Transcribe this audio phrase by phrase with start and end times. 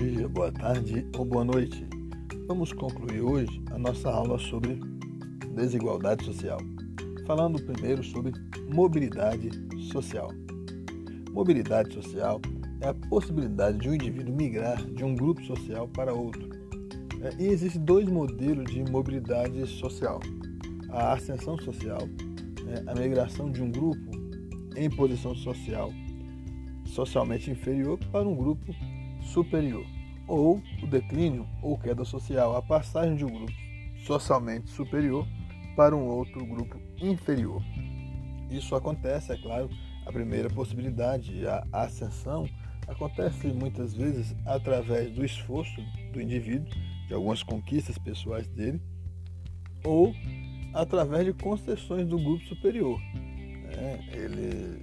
[0.00, 1.86] dia, boa tarde ou boa noite.
[2.48, 4.80] Vamos concluir hoje a nossa aula sobre
[5.54, 6.58] desigualdade social,
[7.26, 8.32] falando primeiro sobre
[8.72, 9.50] mobilidade
[9.92, 10.30] social.
[11.32, 12.40] Mobilidade social
[12.80, 16.48] é a possibilidade de um indivíduo migrar de um grupo social para outro.
[17.20, 20.18] É, e existem dois modelos de mobilidade social:
[20.88, 22.08] a ascensão social,
[22.64, 24.10] né, a migração de um grupo
[24.76, 25.92] em posição social
[26.86, 28.74] socialmente inferior para um grupo
[29.22, 29.86] superior,
[30.30, 33.52] ou o declínio ou queda social, a passagem de um grupo
[34.06, 35.26] socialmente superior
[35.76, 37.60] para um outro grupo inferior.
[38.48, 39.68] Isso acontece, é claro,
[40.06, 42.48] a primeira possibilidade, a ascensão,
[42.86, 45.80] acontece muitas vezes através do esforço
[46.12, 46.68] do indivíduo,
[47.08, 48.80] de algumas conquistas pessoais dele,
[49.84, 50.14] ou
[50.72, 53.00] através de concessões do grupo superior.
[53.64, 54.00] Né?
[54.12, 54.80] Ele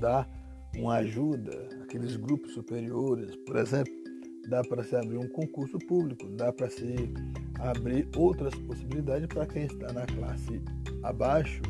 [0.00, 0.26] dá
[0.74, 4.05] uma ajuda àqueles grupos superiores, por exemplo,
[4.48, 7.10] dá para se abrir um concurso público, dá para se
[7.58, 10.60] abrir outras possibilidades para quem está na classe
[11.02, 11.62] abaixo,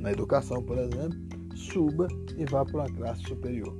[0.00, 1.18] na educação, por exemplo,
[1.54, 3.76] suba e vá para uma classe superior.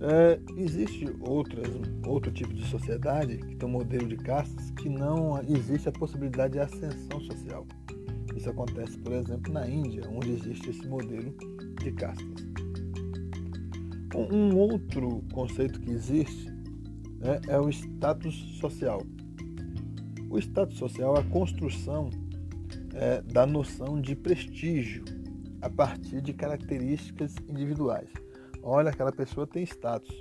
[0.00, 1.68] É, existe outras,
[2.06, 6.52] outro tipo de sociedade que tem um modelo de castas que não existe a possibilidade
[6.52, 7.66] de ascensão social.
[8.36, 11.34] Isso acontece, por exemplo, na Índia, onde existe esse modelo
[11.82, 12.46] de castas.
[14.14, 16.55] Um outro conceito que existe
[17.18, 19.02] né, é o status social.
[20.30, 22.10] O status social é a construção
[22.94, 25.04] é, da noção de prestígio
[25.62, 28.08] a partir de características individuais.
[28.62, 30.14] Olha, aquela pessoa tem status,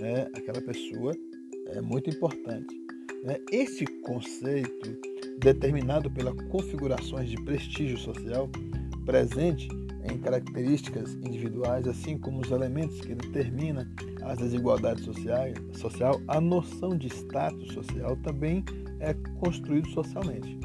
[0.00, 0.28] né?
[0.34, 1.12] aquela pessoa
[1.68, 2.74] é muito importante.
[3.24, 3.38] Né?
[3.52, 4.98] Este conceito,
[5.38, 8.48] determinado pelas configurações de prestígio social
[9.04, 9.68] presente
[10.12, 13.86] em características individuais, assim como os elementos que determinam
[14.22, 18.64] as desigualdades sociais, social, a noção de status social também
[19.00, 20.58] é construído socialmente.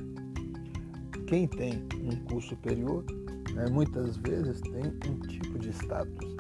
[1.28, 3.06] Quem tem um curso superior,
[3.54, 6.36] né, muitas vezes tem um tipo de status.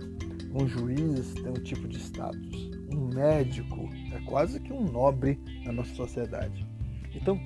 [0.53, 2.71] Um juiz tem um tipo de status.
[2.93, 6.67] Um médico é quase que um nobre na nossa sociedade.
[7.15, 7.39] Então,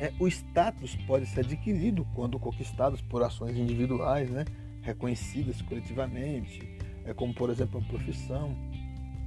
[0.00, 4.44] é, o status pode ser adquirido quando conquistados por ações individuais, né?
[4.82, 6.60] Reconhecidas coletivamente,
[7.04, 8.56] é como por exemplo a profissão,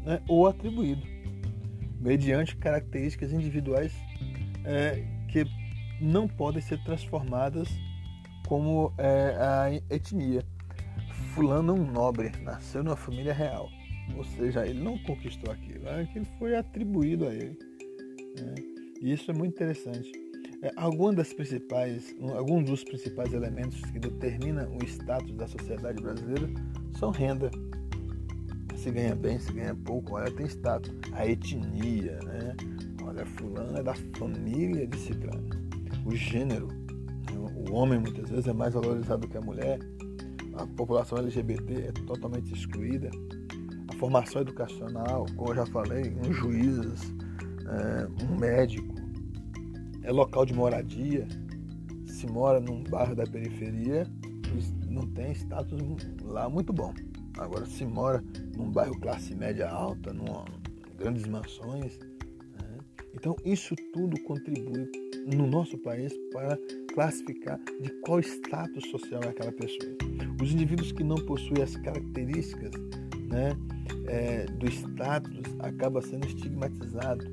[0.03, 1.05] né, ou atribuído,
[1.99, 3.93] mediante características individuais
[4.63, 5.45] é, que
[5.99, 7.69] não podem ser transformadas
[8.47, 10.43] como é, a etnia.
[11.33, 13.69] Fulano é um nobre, nasceu numa família real,
[14.15, 17.57] ou seja, ele não conquistou aquilo, aquilo foi atribuído a ele.
[18.39, 18.55] Né?
[19.01, 20.11] E isso é muito interessante.
[20.61, 26.49] É, alguns das principais, alguns dos principais elementos que determinam o status da sociedade brasileira
[26.97, 27.51] são renda.
[28.75, 30.91] Se ganha bem, se ganha pouco, olha, tem status.
[31.13, 32.55] A etnia, né?
[33.03, 35.49] Olha, fulano é da família de ciclano.
[36.05, 36.67] O gênero.
[37.67, 39.79] O homem muitas vezes é mais valorizado que a mulher.
[40.53, 43.09] A população LGBT é totalmente excluída.
[43.87, 47.13] A formação educacional, como eu já falei, um juiz,
[47.67, 48.94] é, um médico,
[50.05, 51.27] é local de moradia,
[52.05, 54.07] se mora num bairro da periferia,
[54.87, 55.81] não tem status
[56.21, 56.93] lá muito bom.
[57.37, 58.23] Agora, se mora
[58.55, 60.45] num bairro classe média alta, numa,
[60.97, 62.77] grandes mansões, né?
[63.13, 64.89] então isso tudo contribui
[65.25, 66.57] no nosso país para
[66.93, 69.91] classificar de qual status social é aquela pessoa.
[70.41, 72.71] Os indivíduos que não possuem as características
[73.27, 73.57] né,
[74.05, 77.27] é, do status acabam sendo estigmatizados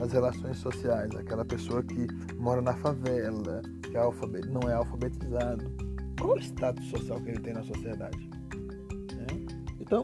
[0.00, 2.06] nas relações sociais, aquela pessoa que
[2.36, 5.70] mora na favela, que é alfabet, não é alfabetizado.
[6.18, 8.30] Qual o status social que ele tem na sociedade?
[9.18, 9.34] É?
[9.78, 10.02] Então,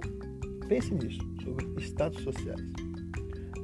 [0.69, 2.61] pense nisso, sobre status sociais.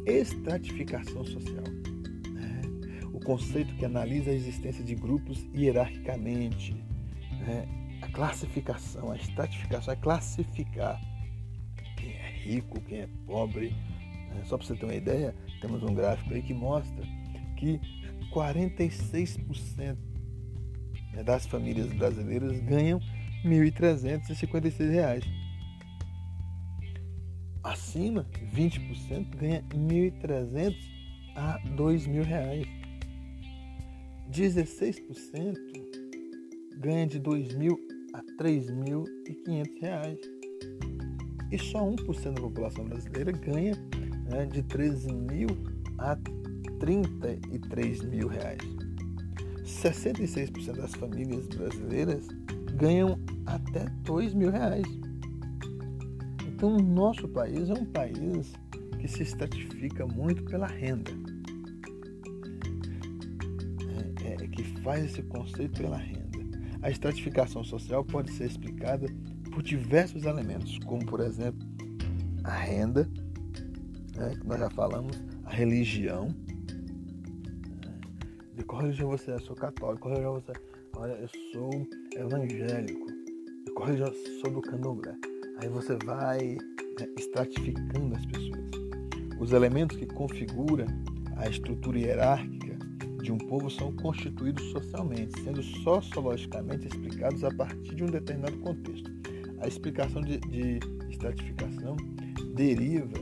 [0.06, 1.64] Estratificação social.
[1.64, 3.06] É?
[3.12, 6.74] O conceito que analisa a existência de grupos hierarquicamente.
[7.46, 7.68] É?
[8.00, 10.98] A classificação, a estratificação é classificar
[11.98, 13.76] quem é rico, quem é pobre,
[14.44, 17.04] só para você ter uma ideia, temos um gráfico aí que mostra
[17.56, 17.80] que
[18.32, 19.96] 46%
[21.12, 22.98] né, das famílias brasileiras ganham
[23.44, 25.24] R$ 1.356.
[27.62, 30.76] Acima, 20% ganha R$ 1.300
[31.36, 32.66] a R$ 2.000.
[34.30, 35.56] 16%
[36.78, 37.76] ganha de R$ 2.000
[38.14, 40.18] a R$ 3.500.
[41.52, 43.74] E só 1% da população brasileira ganha
[44.24, 45.48] né, de 13 mil
[45.98, 46.16] a
[46.78, 48.60] 33 mil reais.
[49.64, 52.26] 66% das famílias brasileiras
[52.76, 54.86] ganham até 2 mil reais.
[56.46, 58.52] Então, o nosso país é um país
[58.98, 61.10] que se estratifica muito pela renda.
[64.24, 66.38] É, é, que faz esse conceito pela renda.
[66.82, 69.06] A estratificação social pode ser explicada
[69.52, 71.66] por diversos elementos, como por exemplo
[72.44, 73.08] a renda,
[74.16, 76.28] né, que nós já falamos, a religião.
[77.84, 78.00] Né,
[78.56, 79.38] de qual religião você é?
[79.38, 80.02] Sou católico.
[80.02, 80.54] Qual religião você é?
[80.96, 81.70] Olha, eu sou
[82.16, 83.06] evangélico.
[83.64, 84.08] De qual religião?
[84.08, 85.14] Eu sou do candomblé.
[85.60, 86.56] Aí você vai
[86.98, 88.70] né, estratificando as pessoas.
[89.38, 90.86] Os elementos que configuram
[91.36, 92.78] a estrutura hierárquica
[93.22, 99.10] de um povo são constituídos socialmente, sendo sociologicamente explicados a partir de um determinado contexto.
[99.60, 101.96] A explicação de, de estratificação
[102.54, 103.18] deriva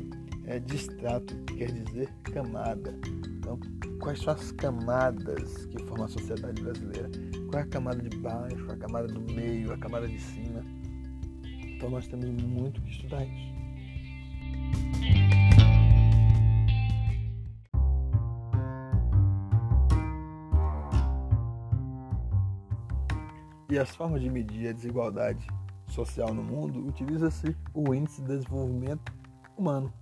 [0.50, 2.99] é, de estrato, que quer dizer camada.
[3.38, 3.58] Então,
[4.00, 7.08] quais são as camadas que formam a sociedade brasileira?
[7.49, 10.64] Qual é a camada de baixo, a camada do meio, a camada de cima?
[11.44, 13.50] Então, nós temos muito que estudar isso.
[23.70, 25.46] E as formas de medir a desigualdade
[25.87, 29.12] social no mundo utiliza-se o Índice de Desenvolvimento
[29.56, 29.93] Humano,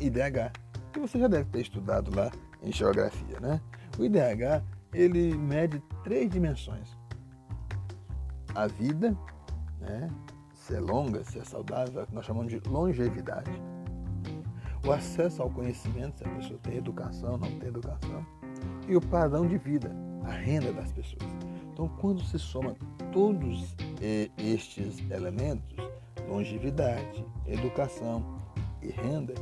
[0.00, 0.52] IDH,
[0.92, 2.30] que você já deve ter estudado lá
[2.62, 3.60] em geografia, né?
[3.98, 4.62] O IDH
[4.92, 6.96] ele mede três dimensões:
[8.54, 9.16] a vida,
[9.80, 10.08] né?
[10.54, 13.50] Se é longa, se é saudável, é nós chamamos de longevidade.
[14.86, 18.24] O acesso ao conhecimento, se a pessoa tem educação, não tem educação,
[18.88, 19.90] e o padrão de vida,
[20.24, 21.22] a renda das pessoas.
[21.72, 22.74] Então, quando se soma
[23.12, 25.76] todos eh, estes elementos,
[26.28, 28.38] longevidade, educação
[28.80, 29.34] e renda,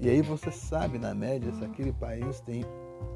[0.00, 2.64] e aí você sabe na média se aquele país tem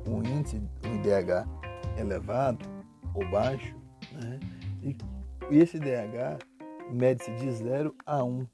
[0.06, 1.48] um índice, um IDH
[1.96, 2.64] elevado
[3.14, 3.74] ou baixo,
[4.12, 4.38] né?
[4.82, 4.96] e,
[5.50, 6.38] e esse IDH
[6.90, 8.28] mede-se de 0 a 1.
[8.28, 8.46] Um.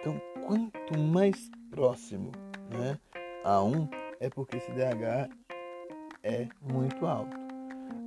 [0.00, 2.32] Então, quanto mais próximo
[2.70, 2.98] né,
[3.44, 3.88] a 1, um,
[4.20, 5.30] é porque esse IDH
[6.22, 7.36] é muito alto.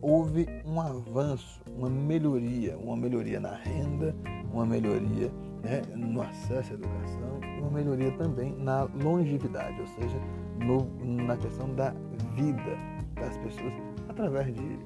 [0.00, 4.14] houve um avanço, uma melhoria, uma melhoria na renda,
[4.52, 5.30] uma melhoria
[5.62, 10.18] né, no acesso à educação e uma melhoria também na longevidade, ou seja,
[10.58, 10.84] no,
[11.24, 11.90] na questão da
[12.34, 12.78] vida
[13.14, 13.72] das pessoas
[14.08, 14.78] através de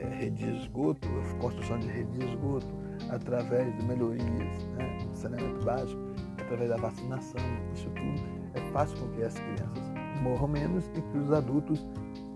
[0.00, 1.08] é, rede de esgoto,
[1.40, 2.66] construção de rede de esgoto,
[3.10, 6.00] através de melhorias né, saneamento básico,
[6.40, 7.40] através da vacinação.
[7.74, 9.82] Isso tudo é fácil com que as crianças
[10.22, 11.86] morram menos e que os adultos,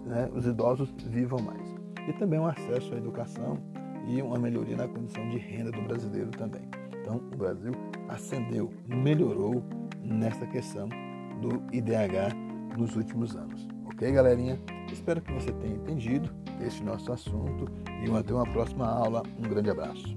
[0.06, 1.74] né, os idosos, vivam mais.
[2.08, 3.58] E também um acesso à educação
[4.06, 6.62] e uma melhoria na condição de renda do brasileiro também.
[7.00, 7.72] Então, o Brasil
[8.08, 9.62] ascendeu, melhorou
[10.02, 10.88] nessa questão
[11.40, 12.34] do IDH
[12.76, 13.68] nos últimos anos.
[13.86, 14.58] Ok, galerinha?
[14.92, 16.30] Espero que você tenha entendido
[16.62, 17.70] este nosso assunto
[18.04, 19.22] e até uma próxima aula.
[19.38, 20.16] Um grande abraço.